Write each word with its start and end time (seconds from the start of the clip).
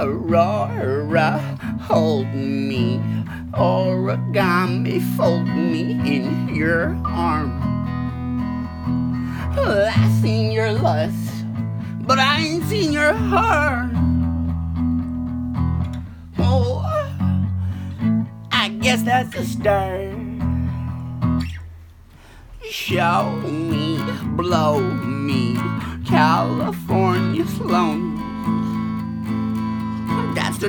Aurora, 0.00 1.38
hold 1.82 2.26
me. 2.32 3.02
Origami, 3.52 5.02
fold 5.14 5.46
me 5.46 5.90
in 6.06 6.54
your 6.54 6.96
arm. 7.04 7.52
I've 9.58 10.22
seen 10.22 10.52
your 10.52 10.72
lust, 10.72 11.44
but 12.06 12.18
I 12.18 12.40
ain't 12.40 12.64
seen 12.64 12.92
your 12.92 13.12
heart. 13.12 13.90
Oh, 16.38 16.82
I 18.52 18.68
guess 18.80 19.02
that's 19.02 19.36
a 19.36 19.44
start. 19.44 20.14
Show 22.62 23.32
me, 23.44 23.98
blow 24.36 24.80
me, 24.80 25.58
California 26.06 27.46
sloan. 27.46 28.29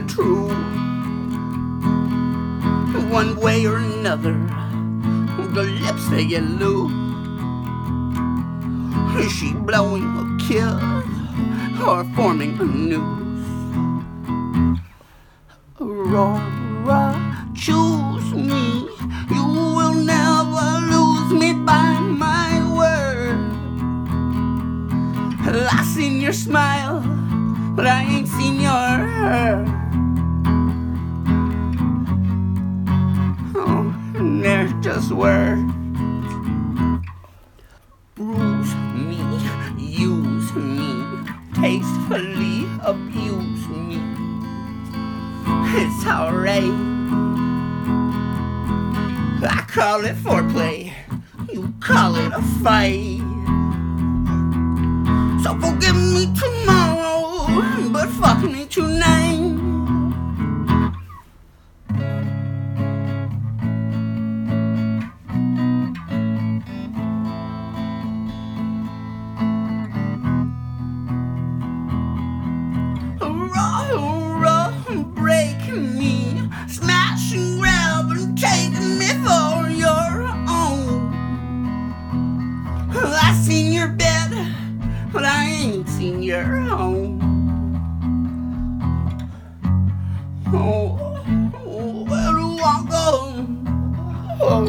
The 0.01 0.07
truth. 0.07 0.51
One 3.11 3.35
way 3.39 3.65
or 3.67 3.77
another, 3.77 4.33
the 5.53 5.63
lips 5.63 6.09
they 6.09 6.25
get 6.25 6.43
loose. 6.43 6.91
Is 9.23 9.31
she 9.31 9.53
blowing 9.53 10.05
a 10.17 10.25
kiss 10.41 10.73
or 11.85 12.03
forming 12.15 12.59
a 12.59 12.63
noose? 12.63 13.45
Aurora, 15.79 17.47
choose 17.53 18.33
me. 18.33 18.89
You 19.29 19.45
will 19.77 19.93
never 19.93 20.79
lose 20.89 21.33
me 21.33 21.53
by 21.53 21.99
my 21.99 22.49
word. 22.75 23.37
I 25.69 25.83
seen 25.93 26.19
your 26.21 26.33
smile, 26.33 27.01
but 27.75 27.85
I 27.85 28.01
ain't 28.03 28.27
seen 28.27 28.59
your 28.61 28.71
hurt. 28.71 29.90
Just 35.01 35.13
words. 35.13 35.73
Bruise 38.15 38.75
me, 38.93 39.17
use 39.77 40.53
me, 40.53 41.05
tastefully 41.55 42.67
abuse 42.83 43.67
me. 43.69 43.99
It's 45.73 46.05
alright. 46.05 46.77
I 49.43 49.65
call 49.67 50.05
it 50.05 50.15
foreplay, 50.17 50.93
you 51.51 51.73
call 51.79 52.15
it 52.15 52.31
a 52.33 52.41
fight. 52.61 53.21
So 55.43 55.57
forgive 55.59 55.95
me 55.95 56.31
tomorrow, 56.35 56.60
but 85.61 85.67
I 85.67 85.73
ain't 85.73 85.89
seen 85.89 86.23
your 86.23 86.43
home. 86.43 87.19
Oh, 90.53 90.97
where 92.07 92.33
do 92.33 92.59
I 92.59 92.85
go? 92.89 93.45
Oh. 94.41 94.67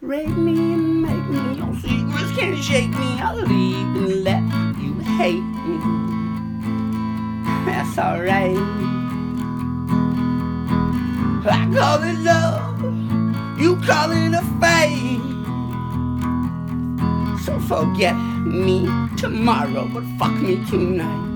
Rape 0.00 0.28
me 0.28 0.74
and 0.74 1.02
make 1.02 1.26
me, 1.28 1.54
your 1.56 1.74
secrets 1.76 2.32
can't 2.38 2.58
shake 2.58 2.90
me. 2.90 3.20
I'll 3.20 3.36
leave 3.36 3.96
and 3.96 4.24
let 4.24 4.42
you 4.78 4.94
hate 5.16 5.40
me. 5.66 5.78
That's 7.66 7.98
alright. 7.98 8.56
I 11.42 11.70
call 11.74 12.02
it 12.02 12.18
love, 12.18 12.80
you 13.60 13.76
call 13.80 14.10
it 14.12 14.34
a 14.34 14.42
fate. 14.60 15.20
So 17.44 17.58
forget 17.60 18.29
me 18.40 18.86
tomorrow, 19.16 19.88
but 19.92 20.04
fuck 20.18 20.34
me 20.34 20.64
tonight. 20.66 21.29